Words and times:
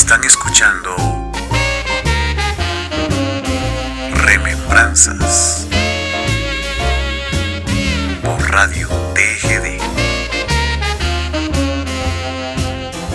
Están 0.00 0.24
escuchando 0.24 0.96
Remembranzas 4.24 5.68
por 8.24 8.50
Radio 8.50 8.88
TGD. 9.12 9.78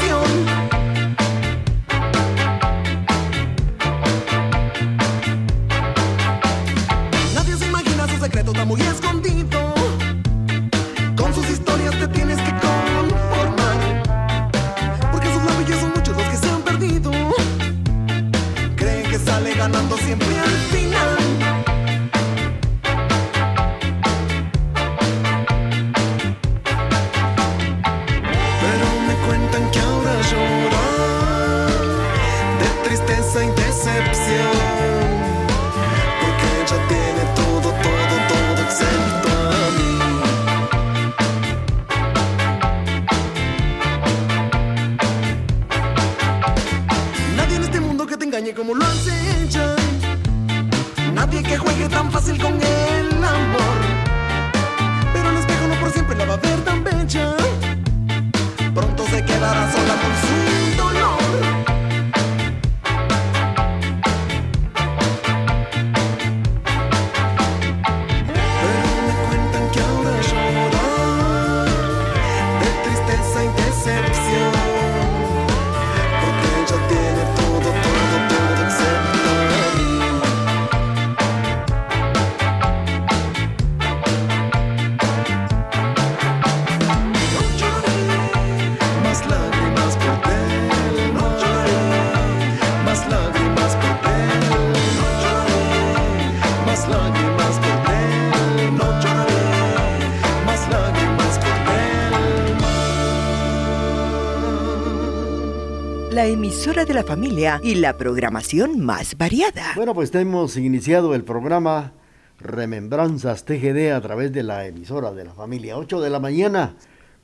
Emisora 106.62 106.84
de 106.84 106.94
la 106.94 107.02
familia 107.02 107.60
y 107.64 107.74
la 107.74 107.98
programación 107.98 108.78
más 108.78 109.18
variada. 109.18 109.72
Bueno, 109.74 109.94
pues 109.94 110.14
hemos 110.14 110.56
iniciado 110.56 111.12
el 111.16 111.24
programa 111.24 111.92
Remembranzas 112.38 113.44
TGD 113.44 113.90
a 113.90 114.00
través 114.00 114.32
de 114.32 114.44
la 114.44 114.64
emisora 114.64 115.12
de 115.12 115.24
la 115.24 115.34
familia. 115.34 115.76
8 115.76 116.00
de 116.00 116.08
la 116.08 116.20
mañana 116.20 116.76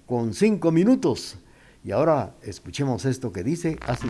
con 0.06 0.34
5 0.34 0.72
minutos. 0.72 1.38
Y 1.84 1.92
ahora 1.92 2.34
escuchemos 2.42 3.04
esto 3.04 3.30
que 3.30 3.44
dice 3.44 3.78
así. 3.86 4.08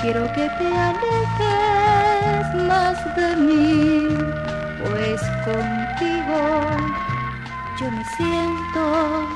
Quiero 0.00 0.26
que 0.34 0.48
te 0.58 0.66
alejes 0.66 2.54
más 2.66 3.16
de 3.16 3.36
mí, 3.36 4.08
pues 4.84 5.20
contigo 5.44 6.40
yo 7.78 7.90
me 7.90 8.04
siento 8.16 9.26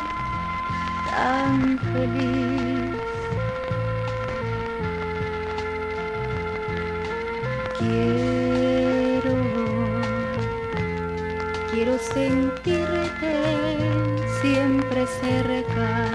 tan 1.10 1.78
feliz. 1.78 2.90
Quiero, 7.78 9.36
quiero 11.72 11.98
sentirte 11.98 13.32
siempre 14.42 15.06
cerca, 15.06 16.10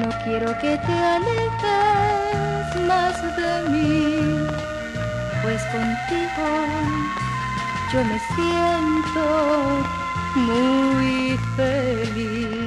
no 0.00 0.08
quiero 0.24 0.58
que 0.58 0.76
te 0.78 0.92
alejes 0.92 2.47
más 2.86 3.20
de 3.36 3.70
mí, 3.70 4.46
pues 5.42 5.62
contigo 5.64 6.48
yo 7.92 8.04
me 8.04 8.18
siento 8.34 9.84
muy 10.36 11.38
feliz. 11.56 12.57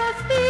No 0.00 0.06
conocía 0.06 0.49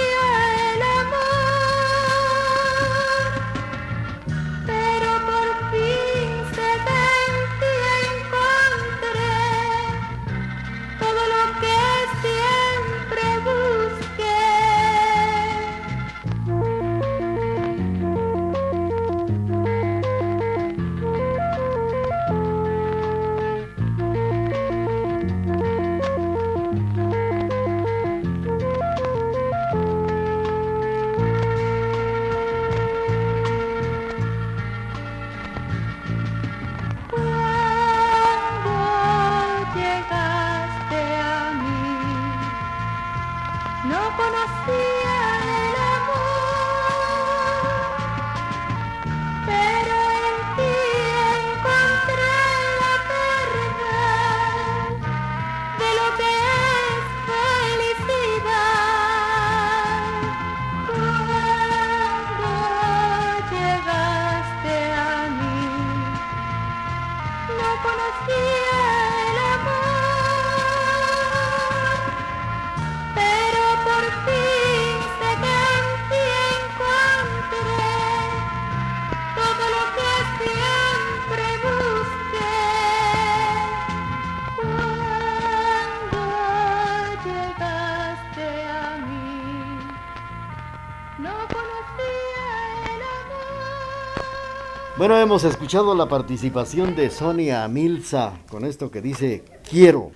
Bueno, 95.00 95.18
hemos 95.18 95.44
escuchado 95.44 95.94
la 95.94 96.10
participación 96.10 96.94
de 96.94 97.08
Sonia 97.08 97.66
Milza 97.68 98.34
con 98.50 98.66
esto 98.66 98.90
que 98.90 99.00
dice 99.00 99.42
quiero 99.66 100.10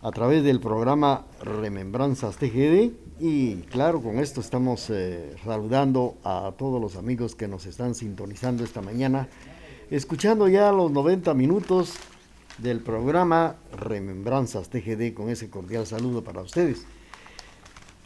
a 0.00 0.12
través 0.12 0.44
del 0.44 0.60
programa 0.60 1.24
Remembranzas 1.42 2.36
TGD 2.36 2.92
y 3.18 3.56
claro, 3.72 4.00
con 4.00 4.20
esto 4.20 4.40
estamos 4.40 4.88
eh, 4.88 5.34
saludando 5.44 6.14
a 6.22 6.52
todos 6.56 6.80
los 6.80 6.94
amigos 6.94 7.34
que 7.34 7.48
nos 7.48 7.66
están 7.66 7.96
sintonizando 7.96 8.62
esta 8.62 8.82
mañana, 8.82 9.26
escuchando 9.90 10.46
ya 10.46 10.70
los 10.70 10.92
90 10.92 11.34
minutos 11.34 11.94
del 12.58 12.78
programa 12.78 13.56
Remembranzas 13.76 14.68
TGD 14.68 15.12
con 15.12 15.28
ese 15.28 15.50
cordial 15.50 15.88
saludo 15.88 16.22
para 16.22 16.42
ustedes. 16.42 16.86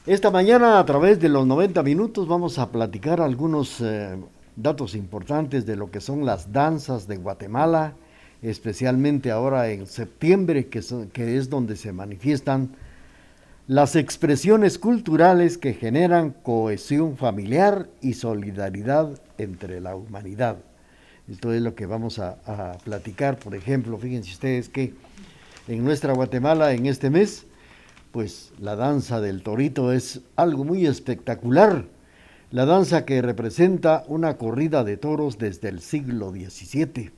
Esta 0.06 0.30
mañana 0.30 0.78
a 0.78 0.86
través 0.86 1.20
de 1.20 1.28
los 1.28 1.46
90 1.46 1.82
minutos 1.82 2.26
vamos 2.26 2.58
a 2.58 2.72
platicar 2.72 3.20
algunos 3.20 3.82
eh, 3.82 4.16
datos 4.56 4.94
importantes 4.94 5.66
de 5.66 5.76
lo 5.76 5.90
que 5.90 6.00
son 6.00 6.24
las 6.24 6.52
danzas 6.52 7.06
de 7.06 7.16
Guatemala, 7.18 7.94
especialmente 8.42 9.30
ahora 9.30 9.70
en 9.70 9.86
septiembre, 9.86 10.66
que, 10.68 10.82
son- 10.82 11.08
que 11.08 11.36
es 11.36 11.48
donde 11.50 11.76
se 11.76 11.92
manifiestan 11.92 12.70
las 13.68 13.96
expresiones 13.96 14.78
culturales 14.78 15.58
que 15.58 15.74
generan 15.74 16.30
cohesión 16.30 17.16
familiar 17.16 17.88
y 18.00 18.14
solidaridad 18.14 19.20
entre 19.38 19.80
la 19.80 19.96
humanidad. 19.96 20.56
Esto 21.28 21.52
es 21.52 21.60
lo 21.60 21.74
que 21.74 21.86
vamos 21.86 22.20
a, 22.20 22.38
a 22.46 22.78
platicar, 22.78 23.36
por 23.38 23.56
ejemplo, 23.56 23.98
fíjense 23.98 24.30
ustedes 24.30 24.68
que 24.68 24.94
en 25.66 25.84
nuestra 25.84 26.12
Guatemala 26.12 26.72
en 26.72 26.86
este 26.86 27.10
mes, 27.10 27.44
pues 28.12 28.52
la 28.60 28.76
danza 28.76 29.20
del 29.20 29.42
torito 29.42 29.92
es 29.92 30.20
algo 30.36 30.62
muy 30.64 30.86
espectacular. 30.86 31.84
La 32.52 32.64
danza 32.64 33.04
que 33.04 33.22
representa 33.22 34.04
una 34.06 34.36
corrida 34.36 34.84
de 34.84 34.96
toros 34.96 35.36
desde 35.36 35.68
el 35.68 35.80
siglo 35.80 36.30
XVII, 36.30 37.10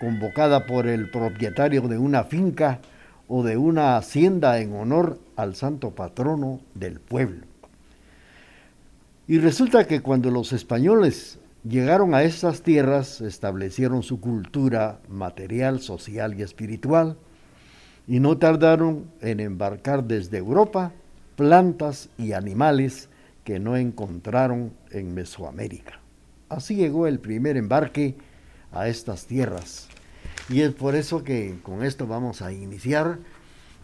convocada 0.00 0.64
por 0.66 0.86
el 0.86 1.10
propietario 1.10 1.82
de 1.88 1.98
una 1.98 2.24
finca 2.24 2.80
o 3.28 3.42
de 3.42 3.58
una 3.58 3.98
hacienda 3.98 4.58
en 4.60 4.72
honor 4.72 5.18
al 5.36 5.56
santo 5.56 5.90
patrono 5.90 6.60
del 6.74 7.00
pueblo. 7.00 7.44
Y 9.28 9.38
resulta 9.40 9.86
que 9.86 10.00
cuando 10.00 10.30
los 10.30 10.54
españoles 10.54 11.38
llegaron 11.68 12.14
a 12.14 12.22
estas 12.22 12.62
tierras, 12.62 13.20
establecieron 13.20 14.02
su 14.02 14.20
cultura 14.20 15.00
material, 15.06 15.80
social 15.80 16.32
y 16.38 16.42
espiritual, 16.42 17.18
y 18.08 18.20
no 18.20 18.38
tardaron 18.38 19.04
en 19.20 19.40
embarcar 19.40 20.04
desde 20.04 20.38
Europa 20.38 20.92
plantas 21.36 22.08
y 22.16 22.32
animales 22.32 23.10
que 23.44 23.58
no 23.58 23.76
encontraron 23.76 24.72
en 24.90 25.14
Mesoamérica. 25.14 26.00
Así 26.48 26.76
llegó 26.76 27.06
el 27.06 27.18
primer 27.18 27.56
embarque 27.56 28.16
a 28.72 28.88
estas 28.88 29.26
tierras. 29.26 29.88
Y 30.48 30.60
es 30.60 30.72
por 30.72 30.94
eso 30.94 31.24
que 31.24 31.58
con 31.62 31.82
esto 31.82 32.06
vamos 32.06 32.42
a 32.42 32.52
iniciar 32.52 33.18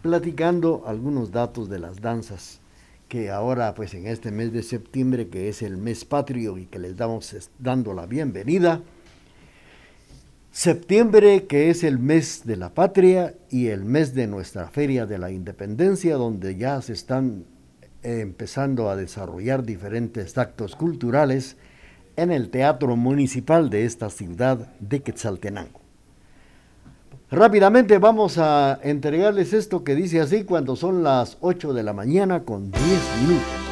platicando 0.01 0.83
algunos 0.85 1.31
datos 1.31 1.69
de 1.69 1.79
las 1.79 2.01
danzas 2.01 2.59
que 3.07 3.31
ahora 3.31 3.73
pues 3.73 3.95
en 3.95 4.05
este 4.05 4.31
mes 4.31 4.53
de 4.53 4.61
septiembre 4.61 5.29
que 5.29 5.49
es 5.49 5.63
el 5.63 5.77
mes 5.77 6.05
patrio 6.05 6.57
y 6.57 6.67
que 6.67 6.79
les 6.79 6.95
damos 6.95 7.35
dando 7.57 7.93
la 7.93 8.05
bienvenida. 8.05 8.81
Septiembre 10.51 11.45
que 11.47 11.69
es 11.69 11.83
el 11.83 11.97
mes 11.97 12.43
de 12.45 12.55
la 12.55 12.73
patria 12.73 13.35
y 13.49 13.67
el 13.67 13.83
mes 13.83 14.13
de 14.13 14.27
nuestra 14.27 14.69
feria 14.69 15.05
de 15.05 15.17
la 15.17 15.31
independencia 15.31 16.15
donde 16.15 16.55
ya 16.55 16.81
se 16.81 16.93
están 16.93 17.45
empezando 18.03 18.89
a 18.89 18.95
desarrollar 18.95 19.63
diferentes 19.63 20.37
actos 20.37 20.75
culturales 20.75 21.57
en 22.15 22.31
el 22.31 22.49
teatro 22.49 22.95
municipal 22.95 23.69
de 23.69 23.85
esta 23.85 24.09
ciudad 24.09 24.73
de 24.79 25.01
Quetzaltenango. 25.01 25.79
Rápidamente 27.31 27.99
vamos 27.99 28.37
a 28.39 28.79
entregarles 28.81 29.53
esto 29.53 29.83
que 29.83 29.95
dice 29.95 30.19
así 30.19 30.43
cuando 30.43 30.75
son 30.75 31.03
las 31.03 31.37
8 31.41 31.73
de 31.73 31.83
la 31.83 31.93
mañana 31.93 32.43
con 32.43 32.71
10 32.71 32.83
minutos. 33.21 33.68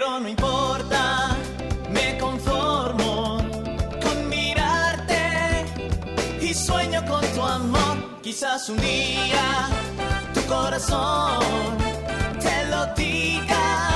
Pero 0.00 0.20
no 0.20 0.28
importa, 0.28 1.36
me 1.90 2.16
conformo 2.18 3.38
con 4.00 4.28
mirarte 4.28 5.66
y 6.40 6.54
sueño 6.54 7.04
con 7.04 7.20
tu 7.34 7.42
amor. 7.42 7.96
Quizás 8.22 8.68
un 8.68 8.76
día 8.76 9.68
tu 10.32 10.40
corazón 10.42 11.40
te 12.40 12.68
lo 12.70 12.86
diga, 12.94 13.90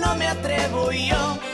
no 0.00 0.14
me 0.14 0.28
atrevo 0.28 0.90
yo. 0.90 1.45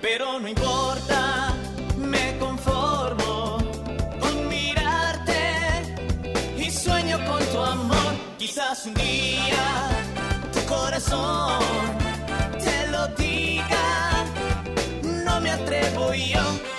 Pero 0.00 0.38
no 0.38 0.48
importa, 0.48 1.54
me 1.96 2.38
conformo 2.38 3.58
con 4.20 4.48
mirarte 4.48 5.96
y 6.56 6.70
sueño 6.70 7.18
con 7.26 7.44
tu 7.46 7.58
amor. 7.58 8.12
Quizás 8.38 8.86
un 8.86 8.94
día 8.94 9.88
tu 10.52 10.60
corazón 10.66 11.60
te 12.62 12.88
lo 12.88 13.06
diga, 13.16 14.24
no 15.02 15.40
me 15.40 15.50
atrevo 15.50 16.14
yo. 16.14 16.73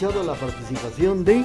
Escuchado 0.00 0.24
la 0.24 0.34
participación 0.34 1.26
de 1.26 1.44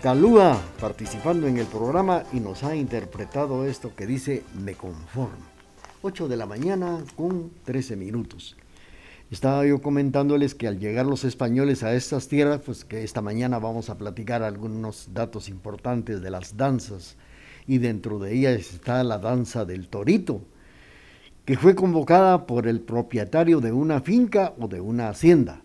Calúa 0.00 0.56
participando 0.80 1.48
en 1.48 1.58
el 1.58 1.66
programa 1.66 2.22
y 2.32 2.38
nos 2.38 2.62
ha 2.62 2.76
interpretado 2.76 3.64
esto 3.66 3.92
que 3.96 4.06
dice 4.06 4.44
Me 4.64 4.74
conformo. 4.74 5.44
8 6.02 6.28
de 6.28 6.36
la 6.36 6.46
mañana 6.46 7.02
con 7.16 7.50
13 7.64 7.96
minutos. 7.96 8.56
Estaba 9.32 9.66
yo 9.66 9.82
comentándoles 9.82 10.54
que 10.54 10.68
al 10.68 10.78
llegar 10.78 11.06
los 11.06 11.24
españoles 11.24 11.82
a 11.82 11.92
estas 11.92 12.28
tierras, 12.28 12.60
pues 12.64 12.84
que 12.84 13.02
esta 13.02 13.20
mañana 13.20 13.58
vamos 13.58 13.90
a 13.90 13.98
platicar 13.98 14.44
algunos 14.44 15.08
datos 15.12 15.48
importantes 15.48 16.22
de 16.22 16.30
las 16.30 16.56
danzas 16.56 17.16
y 17.66 17.78
dentro 17.78 18.20
de 18.20 18.32
ellas 18.32 18.74
está 18.74 19.02
la 19.02 19.18
danza 19.18 19.64
del 19.64 19.88
torito 19.88 20.40
que 21.48 21.56
fue 21.56 21.74
convocada 21.74 22.46
por 22.46 22.66
el 22.66 22.82
propietario 22.82 23.60
de 23.60 23.72
una 23.72 24.02
finca 24.02 24.52
o 24.58 24.68
de 24.68 24.82
una 24.82 25.08
hacienda. 25.08 25.62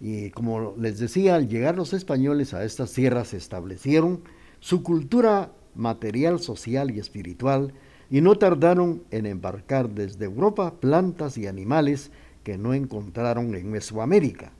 Y 0.00 0.30
como 0.30 0.74
les 0.78 0.98
decía, 0.98 1.34
al 1.34 1.50
llegar 1.50 1.76
los 1.76 1.92
españoles 1.92 2.54
a 2.54 2.64
estas 2.64 2.94
tierras 2.94 3.28
se 3.28 3.36
establecieron 3.36 4.22
su 4.58 4.82
cultura 4.82 5.52
material, 5.74 6.40
social 6.40 6.90
y 6.90 6.98
espiritual 6.98 7.74
y 8.08 8.22
no 8.22 8.36
tardaron 8.36 9.02
en 9.10 9.26
embarcar 9.26 9.90
desde 9.90 10.24
Europa 10.24 10.80
plantas 10.80 11.36
y 11.36 11.46
animales 11.46 12.10
que 12.42 12.56
no 12.56 12.72
encontraron 12.72 13.54
en 13.54 13.70
Mesoamérica. 13.70 14.52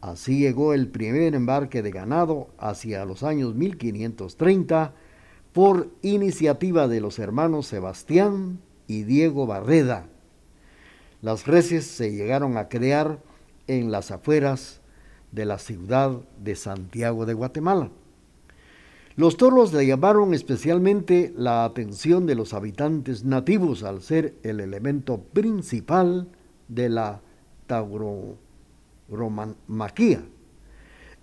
Así 0.00 0.38
llegó 0.38 0.74
el 0.74 0.86
primer 0.86 1.34
embarque 1.34 1.82
de 1.82 1.90
ganado 1.90 2.50
hacia 2.56 3.04
los 3.04 3.24
años 3.24 3.56
1530 3.56 4.94
por 5.52 5.90
iniciativa 6.02 6.86
de 6.86 7.00
los 7.00 7.18
hermanos 7.18 7.66
Sebastián 7.66 8.60
y 8.88 9.04
Diego 9.04 9.46
Barreda. 9.46 10.08
Las 11.22 11.46
reses 11.46 11.86
se 11.86 12.10
llegaron 12.10 12.56
a 12.56 12.68
crear 12.68 13.20
en 13.68 13.92
las 13.92 14.10
afueras 14.10 14.80
de 15.30 15.44
la 15.44 15.58
ciudad 15.58 16.18
de 16.42 16.56
Santiago 16.56 17.26
de 17.26 17.34
Guatemala. 17.34 17.90
Los 19.14 19.36
toros 19.36 19.72
le 19.72 19.86
llamaron 19.86 20.32
especialmente 20.32 21.32
la 21.36 21.64
atención 21.64 22.24
de 22.26 22.34
los 22.36 22.54
habitantes 22.54 23.24
nativos 23.24 23.82
al 23.82 24.00
ser 24.00 24.34
el 24.42 24.60
elemento 24.60 25.20
principal 25.20 26.28
de 26.68 26.88
la 26.88 27.20
tauromaquia. 27.66 28.38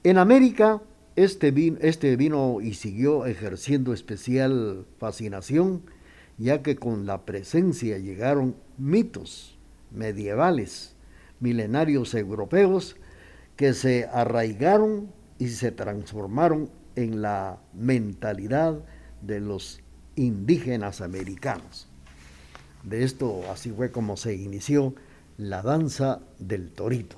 En 0.03 0.17
América, 0.17 0.81
este 1.15 1.51
vino, 1.51 1.77
este 1.81 2.17
vino 2.17 2.59
y 2.61 2.73
siguió 2.73 3.25
ejerciendo 3.25 3.93
especial 3.93 4.85
fascinación 4.99 5.83
ya 6.37 6.61
que 6.61 6.75
con 6.75 7.05
la 7.05 7.25
presencia 7.25 7.97
llegaron 7.97 8.55
mitos 8.77 9.57
medievales, 9.91 10.95
milenarios 11.39 12.13
europeos, 12.13 12.95
que 13.55 13.73
se 13.73 14.05
arraigaron 14.05 15.09
y 15.39 15.47
se 15.49 15.71
transformaron 15.71 16.69
en 16.95 17.21
la 17.21 17.59
mentalidad 17.73 18.79
de 19.21 19.39
los 19.39 19.79
indígenas 20.15 21.01
americanos. 21.01 21.87
De 22.83 23.03
esto 23.03 23.41
así 23.51 23.71
fue 23.71 23.91
como 23.91 24.17
se 24.17 24.35
inició 24.35 24.93
la 25.37 25.61
danza 25.61 26.21
del 26.39 26.71
torito. 26.71 27.17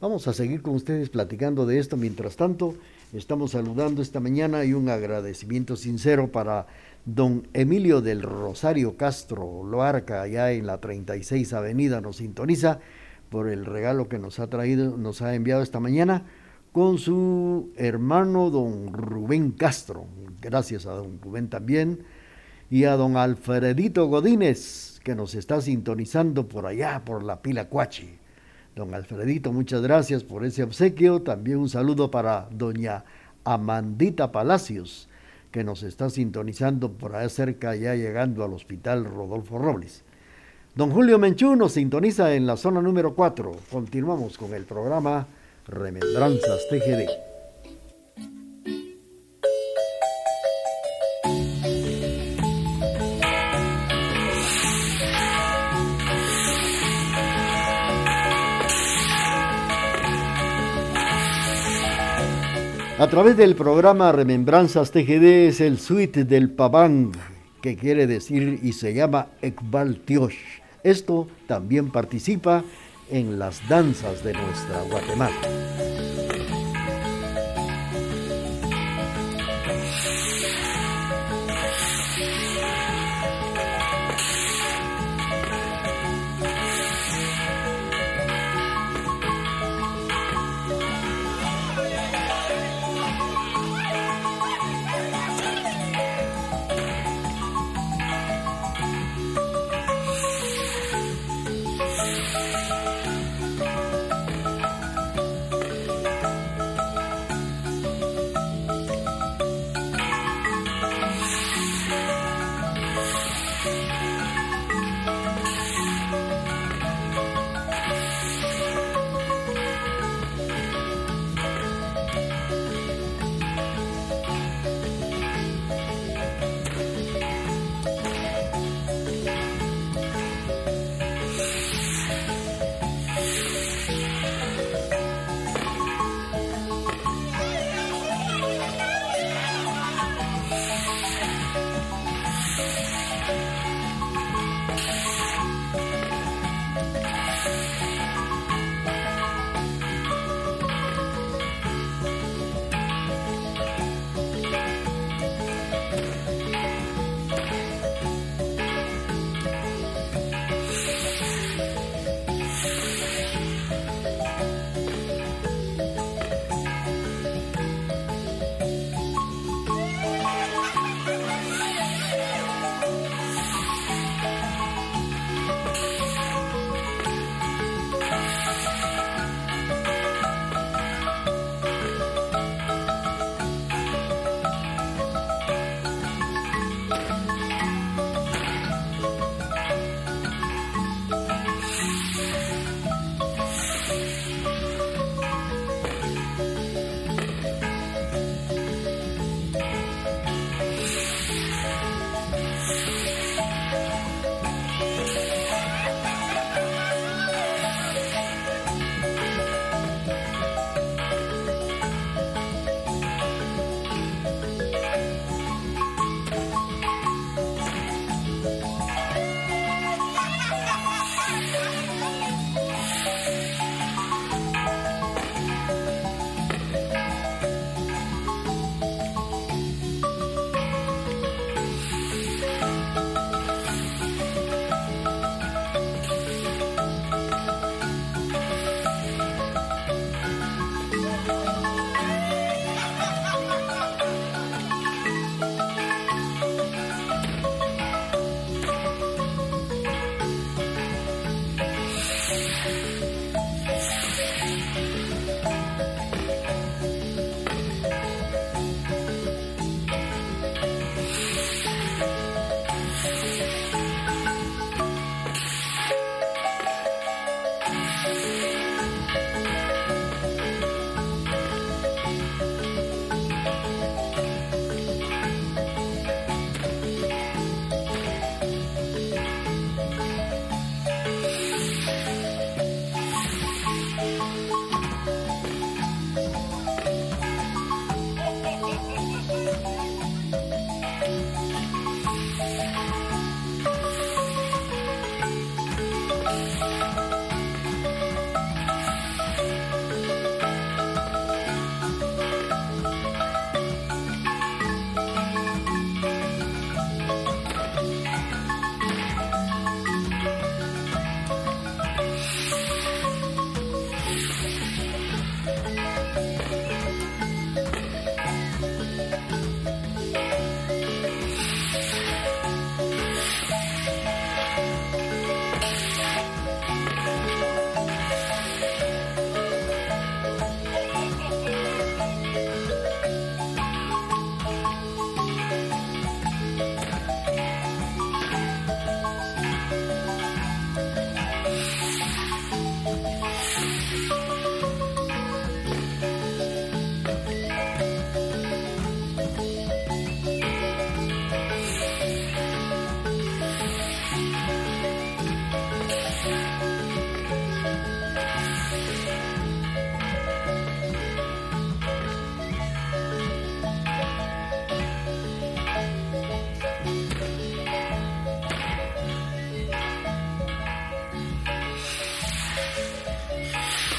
Vamos 0.00 0.26
a 0.26 0.32
seguir 0.32 0.62
con 0.62 0.74
ustedes 0.74 1.10
platicando 1.10 1.66
de 1.66 1.78
esto. 1.78 1.96
Mientras 1.96 2.36
tanto, 2.36 2.74
estamos 3.12 3.52
saludando 3.52 4.02
esta 4.02 4.20
mañana 4.20 4.64
y 4.64 4.72
un 4.72 4.88
agradecimiento 4.88 5.76
sincero 5.76 6.32
para 6.32 6.66
Don 7.04 7.48
Emilio 7.52 8.00
del 8.00 8.22
Rosario 8.22 8.96
Castro 8.96 9.64
Loarca, 9.64 10.22
allá 10.22 10.52
en 10.52 10.68
la 10.68 10.80
36 10.80 11.52
Avenida, 11.52 12.00
nos 12.00 12.18
sintoniza 12.18 12.78
por 13.28 13.48
el 13.48 13.66
regalo 13.66 14.08
que 14.08 14.20
nos 14.20 14.38
ha 14.38 14.46
traído, 14.46 14.96
nos 14.96 15.20
ha 15.20 15.34
enviado 15.34 15.62
esta 15.62 15.80
mañana 15.80 16.26
con 16.70 16.98
su 16.98 17.72
hermano 17.76 18.50
don 18.50 18.92
Rubén 18.92 19.50
Castro. 19.50 20.06
Gracias 20.40 20.86
a 20.86 20.92
don 20.92 21.20
Rubén 21.20 21.48
también. 21.48 22.04
Y 22.70 22.84
a 22.84 22.96
don 22.96 23.16
Alfredito 23.16 24.06
Godínez, 24.06 25.00
que 25.02 25.16
nos 25.16 25.34
está 25.34 25.60
sintonizando 25.60 26.46
por 26.46 26.66
allá, 26.66 27.02
por 27.04 27.24
la 27.24 27.42
pila 27.42 27.68
Cuachi. 27.68 28.16
Don 28.76 28.94
Alfredito, 28.94 29.52
muchas 29.52 29.82
gracias 29.82 30.22
por 30.22 30.44
ese 30.44 30.62
obsequio. 30.62 31.20
También 31.22 31.58
un 31.58 31.68
saludo 31.68 32.12
para 32.12 32.48
doña 32.52 33.04
Amandita 33.44 34.30
Palacios 34.30 35.08
que 35.52 35.62
nos 35.62 35.84
está 35.84 36.10
sintonizando 36.10 36.90
por 36.90 37.14
allá 37.14 37.28
cerca, 37.28 37.76
ya 37.76 37.94
llegando 37.94 38.42
al 38.42 38.54
Hospital 38.54 39.04
Rodolfo 39.04 39.58
Robles. 39.58 40.02
Don 40.74 40.90
Julio 40.90 41.18
Menchú 41.18 41.54
nos 41.54 41.72
sintoniza 41.72 42.34
en 42.34 42.46
la 42.46 42.56
zona 42.56 42.80
número 42.80 43.14
4. 43.14 43.52
Continuamos 43.70 44.38
con 44.38 44.54
el 44.54 44.64
programa 44.64 45.26
Remembranzas 45.68 46.66
TGD. 46.70 47.31
A 63.02 63.08
través 63.08 63.36
del 63.36 63.56
programa 63.56 64.12
Remembranzas 64.12 64.92
TGD 64.92 65.48
es 65.48 65.60
el 65.60 65.80
suite 65.80 66.22
del 66.22 66.50
Paván, 66.50 67.10
que 67.60 67.74
quiere 67.74 68.06
decir 68.06 68.60
y 68.62 68.74
se 68.74 68.94
llama 68.94 69.26
Ekbal 69.42 69.96
Tiosh. 70.04 70.36
Esto 70.84 71.26
también 71.48 71.90
participa 71.90 72.62
en 73.10 73.40
las 73.40 73.68
danzas 73.68 74.22
de 74.22 74.34
nuestra 74.34 74.82
Guatemala. 74.82 75.34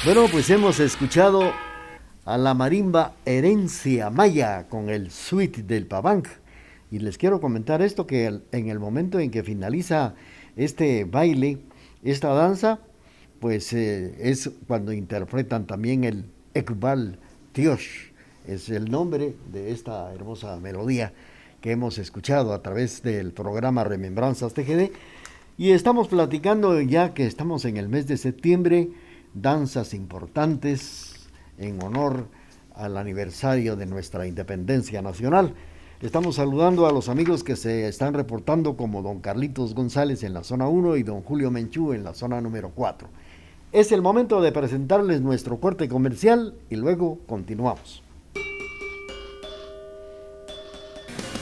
Bueno, 0.04 0.26
pues 0.30 0.50
hemos 0.50 0.80
escuchado 0.80 1.50
a 2.26 2.36
la 2.36 2.52
marimba 2.52 3.14
Herencia 3.24 4.10
Maya 4.10 4.68
con 4.68 4.90
el 4.90 5.10
suite 5.10 5.62
del 5.62 5.86
Pabanc. 5.86 6.28
Y 6.90 6.98
les 6.98 7.16
quiero 7.16 7.40
comentar 7.40 7.80
esto, 7.80 8.06
que 8.06 8.26
en 8.52 8.68
el 8.68 8.78
momento 8.78 9.18
en 9.18 9.30
que 9.30 9.42
finaliza 9.42 10.14
este 10.56 11.04
baile, 11.04 11.60
esta 12.02 12.34
danza, 12.34 12.80
pues 13.40 13.72
eh, 13.72 14.14
es 14.18 14.50
cuando 14.66 14.92
interpretan 14.92 15.66
también 15.66 16.04
el 16.04 16.26
Ekbal 16.52 17.18
Tiosh, 17.52 18.10
es 18.46 18.68
el 18.68 18.90
nombre 18.90 19.34
de 19.50 19.72
esta 19.72 20.12
hermosa 20.12 20.58
melodía 20.60 21.14
que 21.62 21.70
hemos 21.70 21.96
escuchado 21.96 22.52
a 22.52 22.60
través 22.60 23.02
del 23.02 23.32
programa 23.32 23.84
Remembranzas 23.84 24.52
TGD. 24.52 24.90
Y 25.56 25.70
estamos 25.70 26.08
platicando 26.08 26.78
ya 26.82 27.14
que 27.14 27.26
estamos 27.26 27.64
en 27.64 27.78
el 27.78 27.88
mes 27.88 28.06
de 28.06 28.18
septiembre, 28.18 28.90
danzas 29.34 29.94
importantes 29.94 31.28
en 31.58 31.82
honor 31.82 32.28
al 32.74 32.96
aniversario 32.96 33.76
de 33.76 33.86
nuestra 33.86 34.26
independencia 34.26 35.02
nacional. 35.02 35.54
Estamos 36.00 36.36
saludando 36.36 36.86
a 36.86 36.92
los 36.92 37.08
amigos 37.08 37.44
que 37.44 37.56
se 37.56 37.88
están 37.88 38.14
reportando 38.14 38.76
como 38.76 39.02
don 39.02 39.20
Carlitos 39.20 39.74
González 39.74 40.22
en 40.22 40.34
la 40.34 40.44
zona 40.44 40.68
1 40.68 40.96
y 40.96 41.02
don 41.02 41.22
Julio 41.22 41.50
Menchú 41.50 41.92
en 41.92 42.04
la 42.04 42.14
zona 42.14 42.40
número 42.40 42.70
4. 42.74 43.08
Es 43.72 43.90
el 43.90 44.02
momento 44.02 44.40
de 44.40 44.52
presentarles 44.52 45.20
nuestro 45.20 45.58
corte 45.58 45.88
comercial 45.88 46.54
y 46.70 46.76
luego 46.76 47.18
continuamos. 47.26 48.02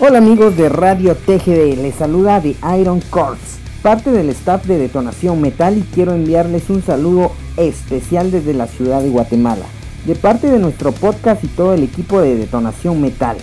Hola 0.04 0.18
amigos 0.18 0.56
de 0.56 0.68
Radio 0.68 1.14
TGD, 1.14 1.76
les 1.76 1.94
saluda 1.94 2.40
The 2.40 2.56
Iron 2.80 3.00
Corps, 3.10 3.38
parte 3.82 4.12
del 4.12 4.30
staff 4.30 4.64
de 4.66 4.78
Detonación 4.78 5.40
Metal 5.40 5.76
y 5.76 5.82
quiero 5.82 6.14
enviarles 6.14 6.70
un 6.70 6.82
saludo 6.82 7.32
especial 7.56 8.30
desde 8.30 8.54
la 8.54 8.68
ciudad 8.68 9.02
de 9.02 9.10
Guatemala, 9.10 9.66
de 10.06 10.14
parte 10.14 10.48
de 10.48 10.60
nuestro 10.60 10.92
podcast 10.92 11.42
y 11.42 11.48
todo 11.48 11.74
el 11.74 11.82
equipo 11.82 12.20
de 12.20 12.36
Detonación 12.36 13.00
Metal. 13.00 13.36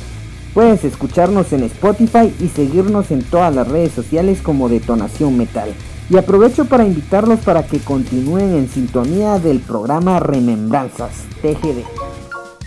Puedes 0.53 0.83
escucharnos 0.85 1.51
en 1.51 1.63
Spotify 1.63 2.33
y 2.39 2.47
seguirnos 2.47 3.11
en 3.11 3.21
todas 3.21 3.53
las 3.53 3.67
redes 3.67 3.91
sociales 3.91 4.41
como 4.41 4.69
Detonación 4.69 5.37
Metal. 5.37 5.69
Y 6.09 6.17
aprovecho 6.17 6.65
para 6.65 6.85
invitarlos 6.85 7.39
para 7.41 7.67
que 7.67 7.79
continúen 7.79 8.55
en 8.55 8.67
sintonía 8.67 9.37
del 9.37 9.59
programa 9.59 10.19
Remembranzas 10.19 11.25
TGD. 11.41 11.83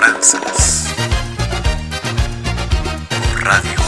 Por 0.00 0.08
Radio 3.42 3.79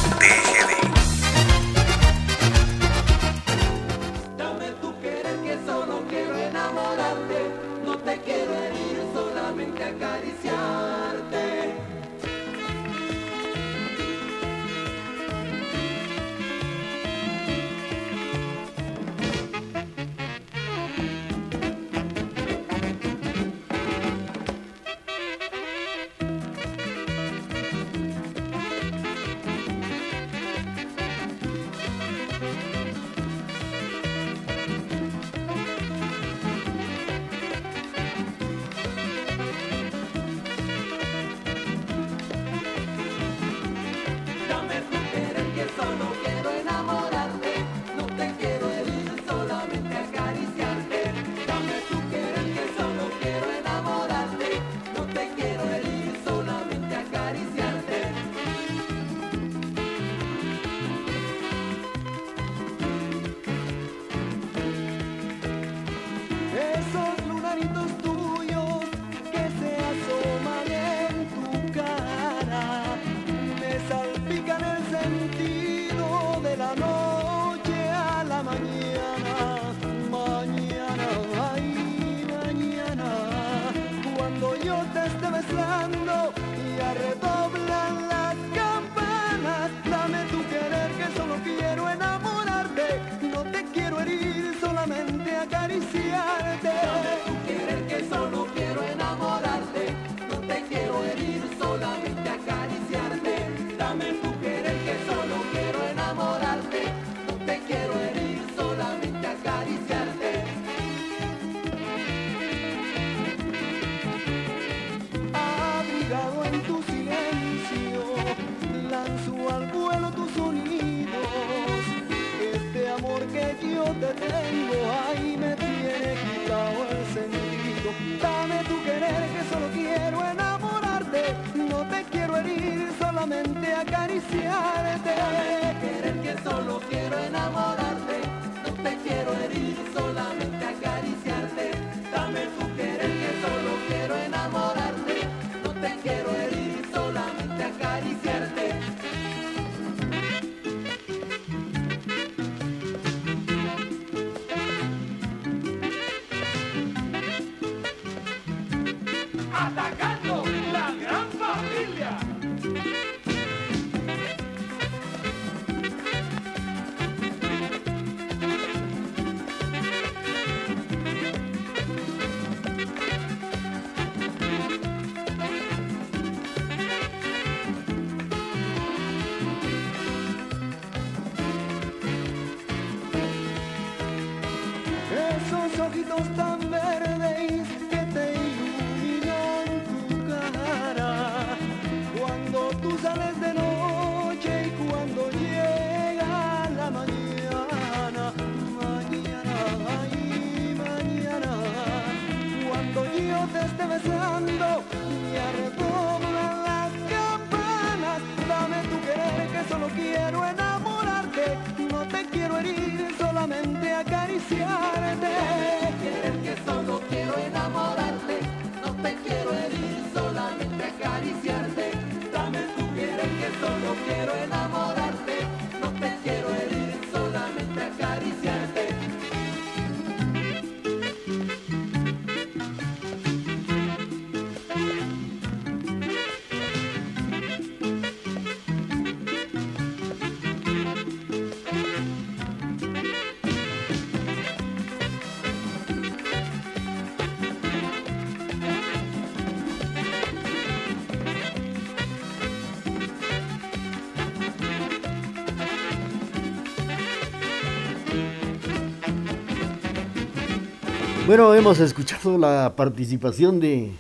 Bueno, 261.33 261.55
hemos 261.55 261.81
escuchado 261.81 262.37
la 262.37 262.75
participación 262.77 263.59
de 263.59 263.91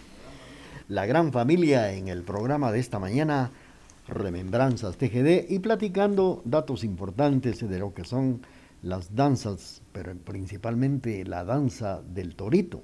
la 0.88 1.07
gran 1.07 1.33
familia 1.33 1.95
en 1.95 2.09
el 2.09 2.25
programa 2.25 2.71
de 2.71 2.79
esta 2.79 2.99
mañana, 2.99 3.53
Remembranzas 4.07 4.99
TGD, 4.99 5.51
y 5.51 5.59
platicando 5.61 6.42
datos 6.45 6.85
importantes 6.85 7.66
de 7.66 7.79
lo 7.79 7.95
que 7.95 8.05
son 8.05 8.42
las 8.83 9.16
danzas, 9.16 9.81
pero 9.92 10.14
principalmente 10.14 11.25
la 11.25 11.42
danza 11.42 12.03
del 12.03 12.35
torito. 12.35 12.83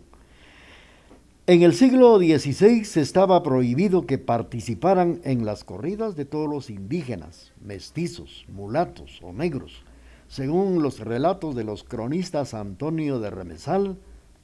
En 1.46 1.61
el 1.61 1.74
siglo 1.74 2.16
XVI 2.16 2.87
estaba 3.02 3.42
prohibido 3.42 4.06
que 4.06 4.16
participaran 4.16 5.20
en 5.24 5.44
las 5.44 5.62
corridas 5.62 6.16
de 6.16 6.24
todos 6.24 6.48
los 6.48 6.70
indígenas, 6.70 7.52
mestizos, 7.62 8.46
mulatos 8.48 9.20
o 9.20 9.30
negros, 9.30 9.84
según 10.26 10.82
los 10.82 11.00
relatos 11.00 11.54
de 11.54 11.64
los 11.64 11.84
cronistas 11.84 12.54
Antonio 12.54 13.20
de 13.20 13.28
Remesal, 13.28 13.98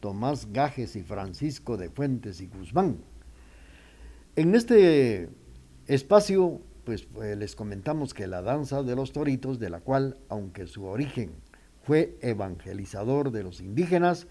Tomás 0.04 0.52
Gajes 0.52 0.96
y 0.96 1.02
Francisco 1.02 1.78
de 1.78 1.88
Fuentes 1.88 2.42
y 2.42 2.46
Guzmán. 2.48 2.98
En 4.36 4.54
este 4.54 5.30
espacio, 5.86 6.60
pues 6.84 7.08
eh, 7.22 7.36
les 7.36 7.56
comentamos 7.56 8.12
que 8.12 8.26
la 8.26 8.42
danza 8.42 8.82
de 8.82 8.96
los 8.96 9.14
toritos, 9.14 9.58
de 9.58 9.70
la 9.70 9.80
cual, 9.80 10.18
aunque 10.28 10.66
su 10.66 10.84
origen 10.84 11.30
fue 11.84 12.18
evangelizador 12.20 13.30
de 13.30 13.44
los 13.44 13.62
indígenas, 13.62 14.26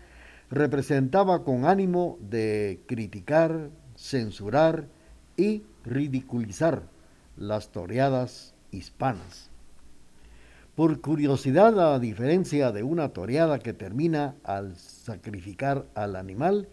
representaba 0.51 1.43
con 1.43 1.65
ánimo 1.65 2.19
de 2.21 2.81
criticar, 2.85 3.71
censurar 3.97 4.87
y 5.37 5.63
ridiculizar 5.83 6.83
las 7.35 7.71
toreadas 7.71 8.53
hispanas. 8.69 9.49
Por 10.75 11.01
curiosidad, 11.01 11.93
a 11.93 11.99
diferencia 11.99 12.71
de 12.71 12.81
una 12.81 13.09
toreada 13.09 13.59
que 13.59 13.73
termina 13.73 14.33
al 14.43 14.75
sacrificar 14.75 15.85
al 15.93 16.15
animal, 16.15 16.67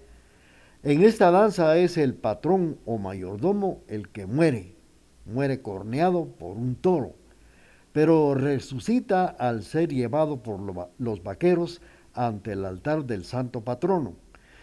en 0.82 1.02
esta 1.02 1.30
danza 1.30 1.76
es 1.76 1.98
el 1.98 2.14
patrón 2.14 2.78
o 2.86 2.96
mayordomo 2.96 3.82
el 3.88 4.08
que 4.08 4.24
muere, 4.24 4.74
muere 5.26 5.60
corneado 5.60 6.24
por 6.24 6.56
un 6.56 6.76
toro, 6.76 7.14
pero 7.92 8.34
resucita 8.34 9.26
al 9.26 9.64
ser 9.64 9.92
llevado 9.92 10.42
por 10.42 10.88
los 10.98 11.22
vaqueros 11.22 11.82
ante 12.14 12.52
el 12.52 12.64
altar 12.64 13.04
del 13.04 13.26
santo 13.26 13.60
patrono, 13.64 14.14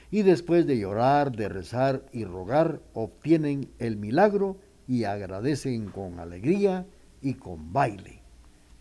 y 0.10 0.24
después 0.24 0.66
de 0.66 0.80
llorar, 0.80 1.32
de 1.32 1.48
rezar 1.48 2.02
y 2.12 2.26
rogar, 2.26 2.82
obtienen 2.96 3.70
el 3.78 3.98
milagro 3.98 4.58
y 4.88 5.04
agradecen 5.04 5.92
con 5.92 6.20
alegría 6.20 6.88
y 7.22 7.36
con 7.36 7.72
baile 7.72 8.17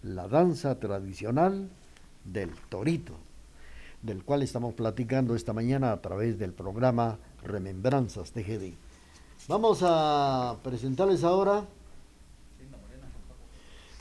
la 0.06 0.28
danza 0.28 0.78
tradicional 0.78 1.68
del 2.24 2.50
torito, 2.68 3.14
del 4.02 4.24
cual 4.24 4.42
estamos 4.42 4.74
platicando 4.74 5.34
esta 5.34 5.52
mañana 5.52 5.92
a 5.92 6.00
través 6.00 6.38
del 6.38 6.52
programa 6.52 7.18
Remembranzas 7.42 8.30
TGD. 8.32 8.74
Vamos 9.48 9.80
a 9.82 10.56
presentarles 10.62 11.24
ahora, 11.24 11.64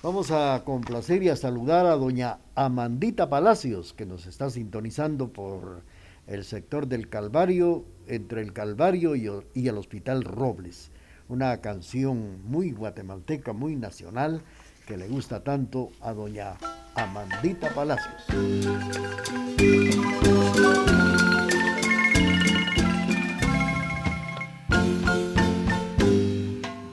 vamos 0.03 0.29
a 0.31 0.61
complacer 0.63 1.23
y 1.23 1.29
a 1.29 1.35
saludar 1.35 1.87
a 1.87 1.95
doña 1.95 2.37
Amandita 2.53 3.29
Palacios, 3.29 3.93
que 3.93 4.05
nos 4.05 4.27
está 4.27 4.49
sintonizando 4.49 5.29
por 5.29 5.81
el 6.27 6.43
sector 6.43 6.87
del 6.87 7.09
Calvario, 7.09 7.83
entre 8.07 8.41
el 8.41 8.53
Calvario 8.53 9.15
y, 9.15 9.29
y 9.53 9.67
el 9.67 9.77
Hospital 9.77 10.23
Robles. 10.23 10.91
Una 11.27 11.57
canción 11.61 12.43
muy 12.43 12.71
guatemalteca, 12.71 13.53
muy 13.53 13.75
nacional, 13.75 14.43
que 14.85 14.97
le 14.97 15.07
gusta 15.07 15.43
tanto 15.43 15.91
a 16.01 16.13
doña 16.13 16.55
Amandita 16.95 17.69
Palacios. 17.73 18.23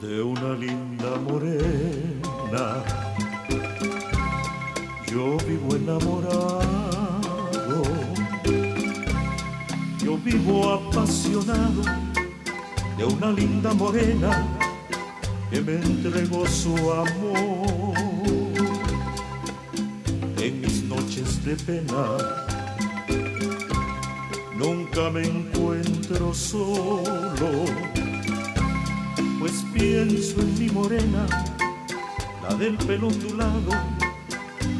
De 0.01 0.21
una 0.21 0.55
linda 0.55 1.17
morena, 1.17 2.83
yo 5.11 5.37
vivo 5.47 5.75
enamorado, 5.75 6.63
yo 10.03 10.17
vivo 10.17 10.73
apasionado 10.73 11.83
de 12.97 13.05
una 13.05 13.31
linda 13.31 13.73
morena 13.73 14.62
que 15.53 15.61
me 15.61 15.75
entregó 15.75 16.47
su 16.47 16.75
amor 16.91 17.93
en 20.39 20.61
mis 20.61 20.81
noches 20.85 21.45
de 21.45 21.55
pena. 21.57 22.17
Nunca 24.57 25.11
me 25.11 25.21
encuentro 25.21 26.33
solo, 26.33 27.65
pues 29.39 29.63
pienso 29.75 30.41
en 30.41 30.57
mi 30.57 30.69
morena, 30.71 31.27
la 32.41 32.55
del 32.55 32.75
pelo 32.77 33.09
ondulado, 33.09 33.69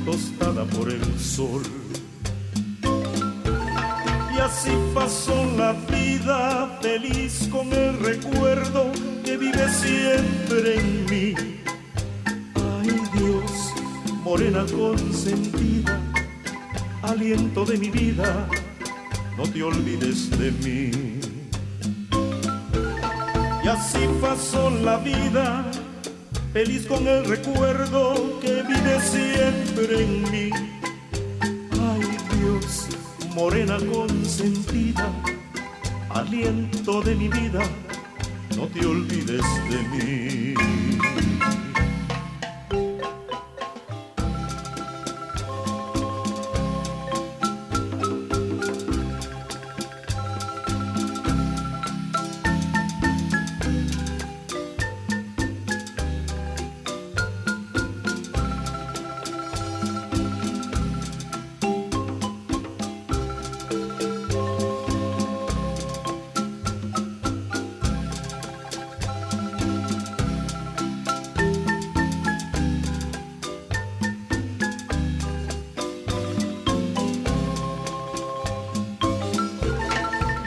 tostada 0.06 0.66
por 0.66 0.90
el 0.90 1.20
sol. 1.20 1.83
Así 4.44 4.72
pasó 4.94 5.46
la 5.58 5.72
vida 5.72 6.78
feliz 6.82 7.48
con 7.50 7.72
el 7.72 7.98
recuerdo 8.00 8.92
que 9.24 9.38
vive 9.38 9.70
siempre 9.70 10.80
en 10.80 11.06
mí. 11.06 11.34
Ay 12.54 12.92
Dios, 13.14 13.74
morena 14.22 14.66
consentida, 14.66 15.98
aliento 17.04 17.64
de 17.64 17.78
mi 17.78 17.90
vida, 17.90 18.50
no 19.38 19.44
te 19.44 19.64
olvides 19.64 20.30
de 20.38 20.52
mí. 20.52 21.20
Y 23.64 23.68
así 23.70 24.10
pasó 24.22 24.70
la 24.70 24.98
vida, 24.98 25.72
feliz 26.52 26.86
con 26.86 27.08
el 27.08 27.24
recuerdo 27.24 28.42
que 28.42 28.62
vive 28.64 29.00
siempre 29.00 30.04
en 30.04 30.32
mí. 30.32 30.83
Morena 33.36 33.78
consentida, 33.92 35.12
aliento 36.10 37.02
de 37.02 37.16
mi 37.16 37.28
vida, 37.30 37.62
no 38.56 38.68
te 38.68 38.86
olvides 38.86 39.44
de 39.70 39.84
mí. 39.90 40.54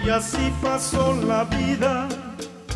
Y 0.07 0.09
así 0.09 0.53
pasó 0.63 1.21
la 1.27 1.43
vida, 1.43 2.09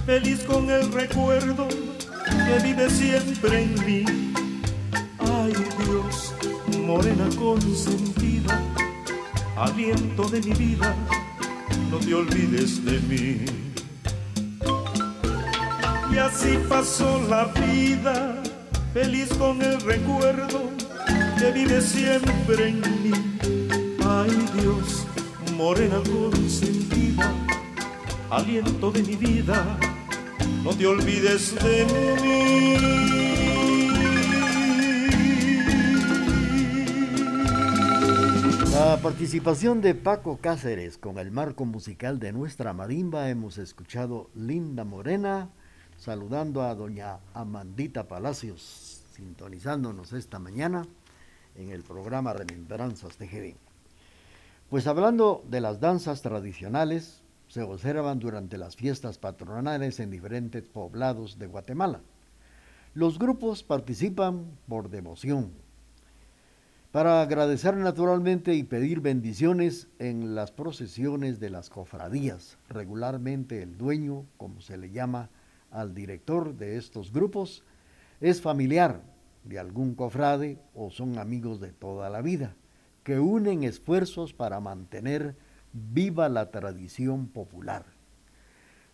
feliz 0.05 0.43
con 0.43 0.69
el 0.69 0.93
recuerdo 0.93 1.69
que 1.69 2.59
vive 2.65 2.91
siempre 2.91 3.63
en 3.63 3.87
mí. 3.87 4.05
Ay 5.21 5.53
Dios, 5.79 6.35
morena 6.85 7.29
consentida, 7.39 8.61
aliento 9.57 10.25
de 10.25 10.41
mi 10.41 10.55
vida, 10.55 10.93
no 11.89 11.99
te 11.99 12.15
olvides 12.15 12.85
de 12.85 12.99
mí. 12.99 13.45
Y 16.13 16.19
así 16.19 16.59
pasó 16.69 17.23
la 17.29 17.45
vida, 17.45 18.43
feliz 18.93 19.29
con 19.39 19.63
el 19.63 19.81
recuerdo 19.83 20.69
que 21.39 21.53
vive 21.53 21.81
siempre 21.81 22.71
en 22.71 22.81
mí. 23.05 23.13
Ay 24.05 24.37
Dios, 24.61 25.07
morena 25.61 26.01
consentida, 26.03 27.35
aliento 28.31 28.91
de 28.91 29.03
mi 29.03 29.15
vida, 29.15 29.79
no 30.65 30.75
te 30.75 30.87
olvides 30.87 31.55
de 31.63 31.85
mí. 31.85 32.77
La 38.73 38.97
participación 39.03 39.83
de 39.83 39.95
Paco 39.95 40.39
Cáceres 40.39 40.97
con 40.97 41.19
el 41.19 41.31
marco 41.31 41.67
musical 41.67 42.19
de 42.19 42.33
nuestra 42.33 42.73
marimba 42.73 43.29
hemos 43.29 43.59
escuchado 43.59 44.31
Linda 44.35 44.85
Morena, 44.85 45.51
saludando 45.99 46.63
a 46.63 46.75
doña 46.75 47.19
Amandita 47.35 48.09
Palacios, 48.09 49.03
sintonizándonos 49.15 50.15
esta 50.15 50.39
mañana 50.39 50.87
en 51.55 51.69
el 51.69 51.83
programa 51.83 52.33
Remembranzas 52.33 53.19
TGD. 53.19 53.70
Pues 54.71 54.87
hablando 54.87 55.45
de 55.51 55.61
las 55.61 55.81
danzas 55.81 56.23
tradicionales, 56.23 57.25
se 57.49 57.61
observan 57.61 58.21
durante 58.21 58.57
las 58.57 58.77
fiestas 58.77 59.19
patronales 59.19 59.99
en 59.99 60.13
diferentes 60.13 60.63
poblados 60.69 61.41
de 61.41 61.49
Guatemala. 61.49 62.03
Los 62.95 63.19
grupos 63.19 63.65
participan 63.65 64.45
por 64.69 64.89
devoción, 64.89 65.51
para 66.93 67.21
agradecer 67.21 67.77
naturalmente 67.77 68.55
y 68.55 68.63
pedir 68.63 69.01
bendiciones 69.01 69.89
en 69.99 70.37
las 70.37 70.53
procesiones 70.53 71.41
de 71.41 71.51
las 71.51 71.69
cofradías. 71.69 72.57
Regularmente 72.69 73.63
el 73.63 73.77
dueño, 73.77 74.25
como 74.37 74.61
se 74.61 74.77
le 74.77 74.93
llama 74.93 75.31
al 75.73 75.95
director 75.95 76.55
de 76.55 76.77
estos 76.77 77.13
grupos, 77.13 77.65
es 78.21 78.41
familiar 78.41 79.03
de 79.43 79.59
algún 79.59 79.97
cofrade 79.97 80.61
o 80.77 80.91
son 80.91 81.19
amigos 81.19 81.61
de 81.61 81.73
toda 81.73 82.09
la 82.09 82.23
vida, 82.23 82.55
que 83.03 83.19
unen 83.19 83.65
esfuerzos 83.65 84.33
para 84.33 84.61
mantener 84.61 85.37
viva 85.73 86.29
la 86.29 86.51
tradición 86.51 87.29
popular. 87.29 87.87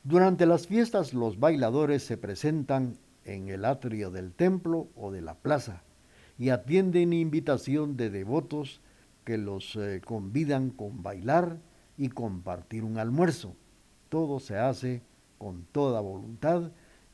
Durante 0.04 0.46
las 0.46 0.66
fiestas 0.66 1.14
los 1.14 1.40
bailadores 1.40 2.04
se 2.04 2.16
presentan 2.16 2.98
en 3.24 3.48
el 3.48 3.64
atrio 3.64 4.10
del 4.10 4.32
templo 4.32 4.88
o 4.94 5.10
de 5.10 5.20
la 5.20 5.34
plaza 5.34 5.82
y 6.38 6.50
atienden 6.50 7.12
invitación 7.12 7.96
de 7.96 8.10
devotos 8.10 8.80
que 9.24 9.38
los 9.38 9.74
eh, 9.76 10.00
convidan 10.04 10.70
con 10.70 11.02
bailar 11.02 11.58
y 11.96 12.10
compartir 12.10 12.84
un 12.84 12.98
almuerzo. 12.98 13.56
Todo 14.08 14.38
se 14.38 14.56
hace 14.58 15.02
con 15.38 15.64
toda 15.72 16.00
voluntad 16.00 16.70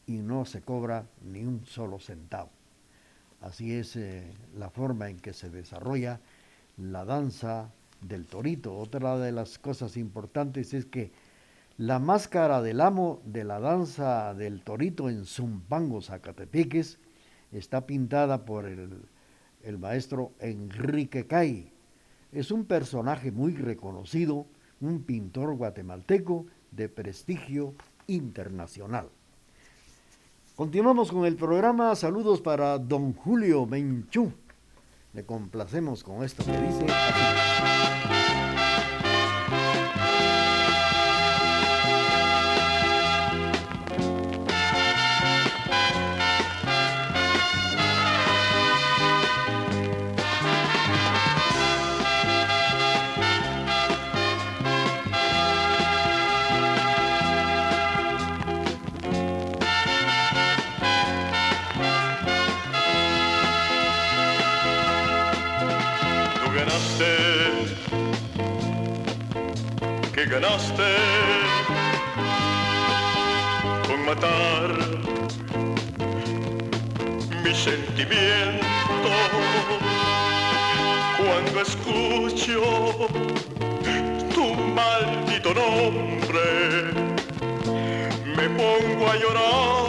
y 0.06 0.18
no 0.18 0.44
se 0.44 0.60
cobra 0.60 1.06
ni 1.24 1.44
un 1.44 1.64
solo 1.64 1.98
centavo. 1.98 2.50
Así 3.40 3.72
es 3.72 3.96
eh, 3.96 4.30
la 4.54 4.70
forma 4.70 5.08
en 5.08 5.18
que 5.18 5.32
se 5.32 5.50
desarrolla 5.50 6.20
la 6.76 7.04
danza 7.04 7.70
del 8.00 8.26
torito. 8.26 8.76
Otra 8.76 9.18
de 9.18 9.32
las 9.32 9.58
cosas 9.58 9.96
importantes 9.96 10.74
es 10.74 10.86
que 10.86 11.12
la 11.78 11.98
máscara 11.98 12.60
del 12.62 12.80
amo 12.80 13.22
de 13.24 13.44
la 13.44 13.60
danza 13.60 14.34
del 14.34 14.62
torito 14.62 15.08
en 15.08 15.24
Zumpango, 15.24 16.02
Zacatepeques, 16.02 16.98
está 17.50 17.86
pintada 17.86 18.44
por 18.44 18.66
el, 18.66 19.02
el 19.62 19.78
maestro 19.78 20.32
Enrique 20.38 21.26
Cay. 21.26 21.72
Es 22.32 22.50
un 22.50 22.64
personaje 22.64 23.30
muy 23.30 23.54
reconocido, 23.54 24.46
un 24.80 25.02
pintor 25.02 25.54
guatemalteco 25.56 26.46
de 26.70 26.88
prestigio 26.88 27.74
internacional. 28.06 29.08
Continuamos 30.56 31.10
con 31.10 31.24
el 31.24 31.36
programa. 31.36 31.94
Saludos 31.96 32.40
para 32.40 32.78
don 32.78 33.14
Julio 33.14 33.66
Menchú. 33.66 34.32
Le 35.12 35.26
complacemos 35.26 36.02
con 36.02 36.24
esto 36.24 36.42
que 36.42 36.52
dice. 36.52 36.86
Con 73.86 74.04
matar 74.04 74.70
mis 77.42 77.56
sentimientos. 77.56 78.60
Cuando 81.16 81.60
escucho 81.62 83.08
tu 84.34 84.54
maldito 84.74 85.54
nombre 85.54 86.92
me 88.36 88.48
pongo 88.50 89.08
a 89.10 89.16
llorar 89.16 89.81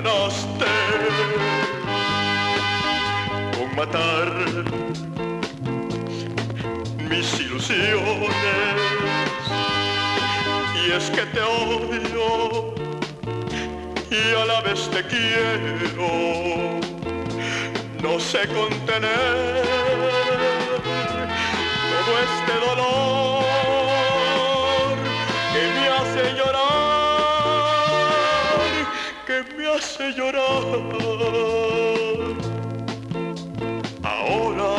ganaste. 0.00 0.74
Con 3.56 3.76
matar 3.76 4.30
mis 7.10 7.40
ilusiones. 7.40 8.30
Y 10.80 10.92
es 10.92 11.10
que 11.10 11.24
te 11.34 11.40
odio 11.40 12.74
y 14.10 14.34
a 14.40 14.44
la 14.46 14.60
vez 14.60 14.88
te 14.90 15.02
quiero. 15.12 16.08
No 18.02 18.20
sé 18.20 18.46
contener 18.48 19.62
todo 21.90 22.12
este 22.28 22.54
dolor 22.66 23.57
hace 29.78 30.12
llorar. 30.12 30.42
Ahora 34.02 34.74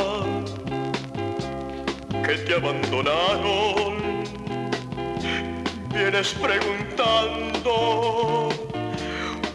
que 2.26 2.34
te 2.46 2.56
abandonaron, 2.56 3.94
vienes 5.94 6.34
preguntando 6.34 7.74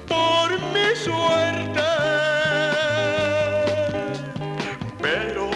por 0.08 0.50
mi 0.72 0.96
suerte. 0.96 1.82
Pero 5.02 5.50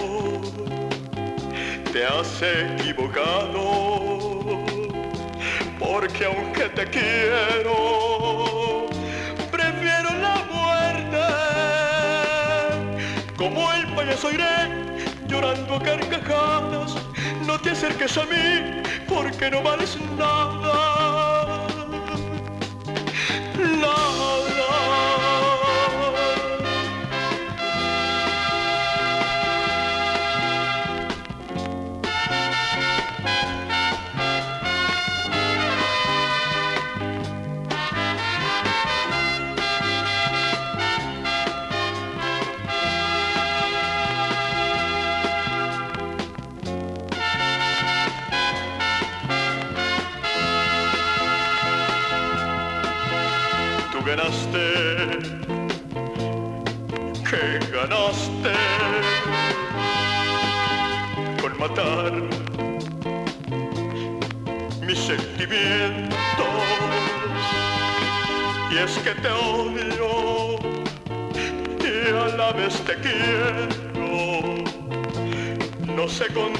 te 1.92 2.04
has 2.04 2.42
equivocado, 2.42 3.62
porque 5.78 6.24
aunque 6.26 6.68
te 6.68 6.84
quiero, 6.86 8.17
el 14.18 14.24
payaso 14.24 14.30
iré 14.32 15.28
llorando 15.28 15.76
a 15.76 15.82
carcajadas, 15.82 16.94
no 17.46 17.60
te 17.60 17.70
acerques 17.70 18.16
a 18.16 18.24
mí, 18.24 18.82
porque 19.08 19.50
no 19.50 19.62
vales 19.62 19.96
nada. 20.16 20.97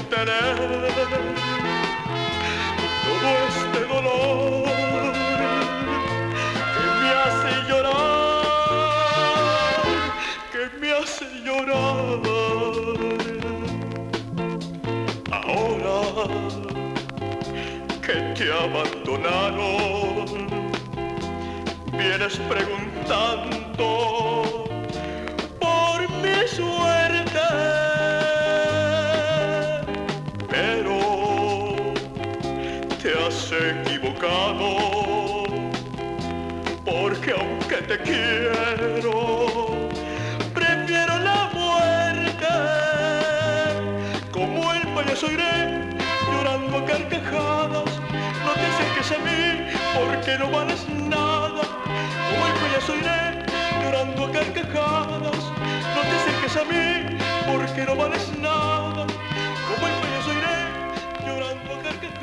Sé 0.09 0.48
te 33.09 33.17
has 33.25 33.51
equivocado, 33.51 35.43
porque 36.85 37.31
aunque 37.31 37.77
te 37.77 37.97
quiero, 37.99 39.67
prefiero 40.53 41.17
la 41.19 41.49
muerte. 41.53 42.53
Como 44.31 44.73
el 44.73 44.87
payaso 44.89 45.31
iré 45.31 45.95
llorando 46.31 46.77
a 46.77 46.85
carcajadas, 46.85 47.91
no 48.45 48.51
te 48.59 48.65
acerques 48.71 49.11
a 49.11 49.19
mí 49.25 49.41
porque 49.97 50.37
no 50.37 50.51
vales 50.51 50.87
nada. 50.89 51.63
Como 52.29 52.47
el 52.49 52.53
payaso 52.61 52.95
iré 52.95 53.21
llorando 53.81 54.25
a 54.25 54.31
carcajadas, 54.31 55.41
no 55.95 56.01
te 56.07 56.13
acerques 56.19 56.55
a 56.57 56.63
mí 56.65 57.17
porque 57.51 57.85
no 57.85 57.95
vales 57.95 58.31
nada. 58.39 58.88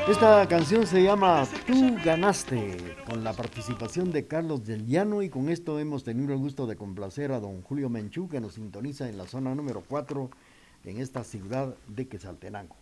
Esta 0.09 0.47
canción 0.47 0.87
se 0.87 1.03
llama 1.03 1.49
Tú 1.67 1.97
ganaste, 2.05 2.77
con 3.09 3.25
la 3.25 3.33
participación 3.33 4.13
de 4.13 4.29
Carlos 4.29 4.65
del 4.65 4.87
Llano 4.87 5.21
y 5.21 5.29
con 5.29 5.49
esto 5.49 5.81
hemos 5.81 6.05
tenido 6.05 6.33
el 6.33 6.39
gusto 6.39 6.69
de 6.69 6.77
complacer 6.77 7.33
a 7.33 7.41
don 7.41 7.61
Julio 7.63 7.91
Menchú 7.91 8.29
que 8.29 8.41
nos 8.41 8.55
sintoniza 8.55 9.09
en 9.09 9.19
la 9.19 9.27
zona 9.27 9.53
número 9.57 9.83
4 9.89 10.31
en 10.85 10.99
esta 10.99 11.25
ciudad 11.25 11.75
de 11.89 12.07
Quetzaltenango. 12.07 12.77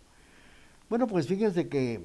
Bueno, 0.90 1.06
pues 1.06 1.26
fíjense 1.26 1.66
que 1.66 2.04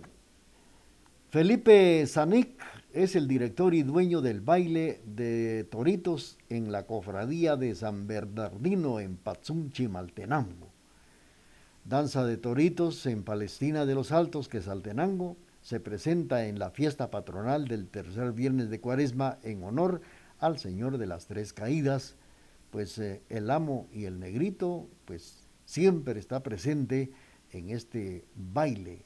Felipe 1.31 2.07
Zanic 2.07 2.51
es 2.93 3.17
el 3.17 3.27
director 3.27 3.73
y 3.73 3.83
dueño 3.83 4.21
del 4.21 4.39
baile 4.39 5.01
de 5.05 5.65
toritos 5.65 6.37
en 6.47 6.71
la 6.71 6.83
cofradía 6.83 7.57
de 7.57 7.75
San 7.75 8.07
Bernardino 8.07 9.01
en 9.01 9.17
Patzún, 9.17 9.73
Chimaltenango. 9.73 10.68
Danza 11.89 12.23
de 12.23 12.37
Toritos 12.37 13.07
en 13.07 13.23
Palestina 13.23 13.87
de 13.87 13.95
los 13.95 14.11
Altos, 14.11 14.47
Quetzaltenango, 14.47 15.37
se 15.63 15.79
presenta 15.79 16.45
en 16.45 16.59
la 16.59 16.69
fiesta 16.69 17.09
patronal 17.09 17.67
del 17.67 17.87
tercer 17.87 18.31
viernes 18.31 18.69
de 18.69 18.79
Cuaresma 18.79 19.39
en 19.41 19.63
honor 19.63 20.01
al 20.37 20.59
Señor 20.59 20.99
de 20.99 21.07
las 21.07 21.25
Tres 21.25 21.51
Caídas, 21.51 22.15
pues 22.69 22.99
eh, 22.99 23.23
el 23.29 23.49
amo 23.49 23.87
y 23.91 24.05
el 24.05 24.19
negrito, 24.19 24.87
pues 25.05 25.49
siempre 25.65 26.19
está 26.19 26.43
presente 26.43 27.09
en 27.53 27.71
este 27.71 28.23
baile 28.35 29.03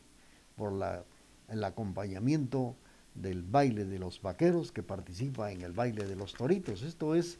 por 0.57 0.73
la, 0.73 1.05
el 1.47 1.63
acompañamiento 1.63 2.75
del 3.15 3.43
baile 3.43 3.85
de 3.85 3.97
los 3.97 4.21
vaqueros 4.21 4.73
que 4.73 4.83
participa 4.83 5.53
en 5.53 5.61
el 5.61 5.71
baile 5.71 6.05
de 6.05 6.17
los 6.17 6.33
toritos. 6.33 6.81
Esto 6.81 7.15
es 7.15 7.39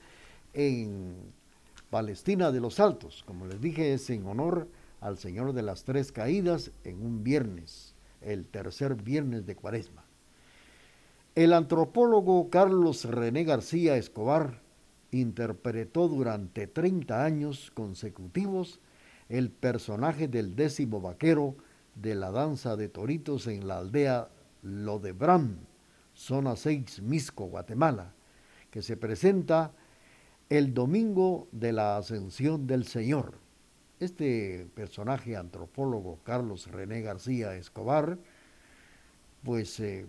en 0.54 1.18
Palestina 1.90 2.50
de 2.54 2.62
los 2.62 2.80
Altos, 2.80 3.24
como 3.28 3.46
les 3.46 3.60
dije, 3.60 3.94
es 3.94 4.10
en 4.10 4.26
honor 4.26 4.70
al 5.04 5.18
Señor 5.18 5.52
de 5.52 5.62
las 5.62 5.84
Tres 5.84 6.14
Caídas 6.14 6.72
en 6.86 7.06
un 7.06 7.24
viernes, 7.24 7.94
el 8.22 8.46
tercer 8.46 8.96
viernes 8.96 9.46
de 9.46 9.56
Cuaresma. 9.56 10.06
El 11.36 11.52
antropólogo 11.52 12.50
Carlos 12.50 13.04
René 13.04 13.44
García 13.44 13.98
Escobar 13.98 14.62
interpretó 15.12 16.08
durante 16.08 16.68
30 16.68 17.26
años 17.26 17.70
consecutivos 17.74 18.80
el 19.28 19.52
personaje 19.52 20.30
del 20.30 20.56
décimo 20.56 21.02
vaquero 21.02 21.56
de 21.96 22.16
la 22.16 22.32
danza 22.32 22.78
de 22.78 22.88
toritos 22.88 23.48
en 23.48 23.68
la 23.68 23.80
aldea 23.80 24.30
Lodebram, 24.62 25.58
zona 26.14 26.56
6, 26.56 27.02
Misco, 27.02 27.46
Guatemala, 27.46 28.14
que 28.72 28.82
se 28.82 28.96
presenta 28.96 29.74
el 30.50 30.74
domingo 30.74 31.50
de 31.52 31.74
la 31.74 31.98
Ascensión 31.98 32.68
del 32.68 32.86
Señor. 32.86 33.43
Este 34.04 34.68
personaje 34.76 35.38
antropólogo, 35.38 36.20
Carlos 36.26 36.70
René 36.70 37.00
García 37.00 37.56
Escobar, 37.56 38.18
pues 39.46 39.80
eh, 39.80 40.06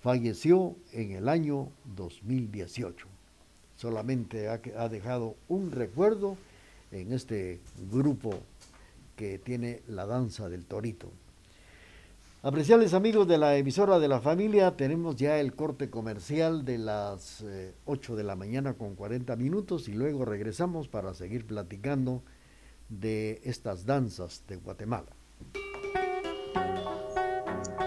falleció 0.00 0.74
en 0.92 1.10
el 1.10 1.28
año 1.28 1.68
2018. 1.94 3.06
Solamente 3.76 4.48
ha, 4.48 4.88
dejado 4.88 5.36
un 5.46 5.72
recuerdo 5.72 6.38
en 6.90 7.12
este 7.12 7.60
grupo 7.92 8.30
que 9.14 9.38
tiene 9.38 9.82
la 9.88 10.06
danza 10.06 10.48
del 10.48 10.64
torito. 10.64 11.10
Apreciables 12.42 12.94
amigos 12.94 13.28
de 13.28 13.36
la 13.36 13.58
emisora 13.58 13.98
de 13.98 14.08
la 14.08 14.20
familia, 14.20 14.74
tenemos 14.74 15.16
ya 15.16 15.38
el 15.38 15.52
corte 15.52 15.90
comercial 15.90 16.64
de 16.64 16.78
las 16.78 17.42
eh, 17.42 17.74
8 17.84 18.16
de 18.16 18.24
la 18.24 18.36
mañana 18.36 18.72
con 18.72 18.94
40 18.94 19.36
minutos 19.36 19.86
y 19.86 19.92
luego 19.92 20.24
regresamos 20.24 20.88
para 20.88 21.12
seguir 21.12 21.46
platicando 21.46 22.22
de 22.88 23.40
estas 23.44 23.86
danzas 23.86 24.42
de 24.48 24.56
Guatemala. 24.56 25.08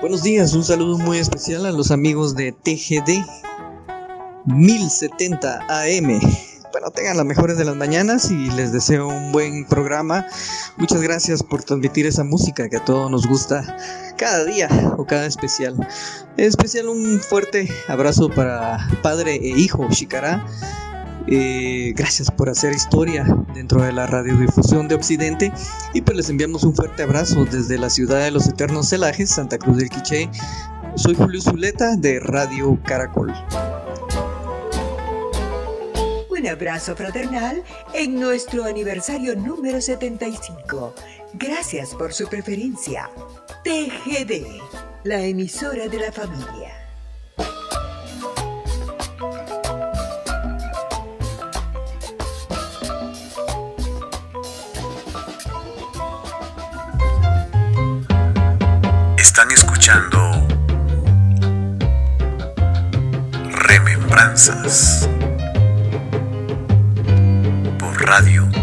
Buenos 0.01 0.23
días, 0.23 0.53
un 0.53 0.63
saludo 0.63 0.97
muy 0.97 1.17
especial 1.17 1.65
a 1.65 1.71
los 1.71 1.91
amigos 1.91 2.35
de 2.35 2.53
TGD 2.53 3.25
1070 4.45 5.59
AM. 5.67 6.19
Bueno, 6.71 6.91
tengan 6.91 7.17
las 7.17 7.25
mejores 7.25 7.57
de 7.57 7.65
las 7.65 7.75
mañanas 7.75 8.31
y 8.31 8.49
les 8.51 8.71
deseo 8.71 9.07
un 9.07 9.31
buen 9.31 9.65
programa. 9.65 10.25
Muchas 10.77 11.01
gracias 11.01 11.43
por 11.43 11.63
transmitir 11.63 12.05
esa 12.05 12.23
música 12.23 12.69
que 12.69 12.77
a 12.77 12.85
todos 12.85 13.09
nos 13.09 13.27
gusta 13.27 13.75
cada 14.17 14.45
día 14.45 14.69
o 14.97 15.05
cada 15.05 15.25
especial. 15.25 15.75
En 16.37 16.45
especial 16.45 16.87
un 16.87 17.19
fuerte 17.19 17.67
abrazo 17.87 18.29
para 18.29 18.87
padre 19.01 19.35
e 19.35 19.49
hijo 19.49 19.89
Shikara. 19.89 20.45
Eh, 21.27 21.93
gracias 21.95 22.31
por 22.31 22.49
hacer 22.49 22.73
historia 22.73 23.25
dentro 23.53 23.83
de 23.83 23.91
la 23.91 24.07
radiodifusión 24.07 24.87
de 24.87 24.95
Occidente 24.95 25.51
y 25.93 26.01
pues 26.01 26.17
les 26.17 26.29
enviamos 26.29 26.63
un 26.63 26.75
fuerte 26.75 27.03
abrazo 27.03 27.45
desde 27.45 27.77
la 27.77 27.89
ciudad 27.89 28.23
de 28.23 28.31
los 28.31 28.47
eternos 28.47 28.89
celajes, 28.89 29.29
Santa 29.29 29.57
Cruz 29.57 29.77
del 29.77 29.89
Quiché. 29.89 30.29
Soy 30.95 31.15
Julio 31.15 31.41
Zuleta 31.41 31.95
de 31.95 32.19
Radio 32.19 32.79
Caracol. 32.83 33.33
Un 36.29 36.47
abrazo 36.47 36.95
fraternal 36.95 37.63
en 37.93 38.19
nuestro 38.19 38.63
aniversario 38.63 39.35
número 39.35 39.81
75. 39.81 40.95
Gracias 41.33 41.93
por 41.93 42.13
su 42.13 42.27
preferencia. 42.27 43.09
TGD, 43.63 44.61
la 45.03 45.21
emisora 45.21 45.87
de 45.87 45.99
la 45.99 46.11
familia. 46.11 46.78
Están 59.19 59.51
escuchando 59.51 60.47
Remembranzas 63.51 65.09
por 67.77 68.01
Radio. 68.01 68.58